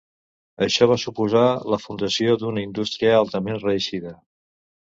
[0.67, 1.43] Això va suposar
[1.75, 4.19] la fundació d'una indústria altament reeixida.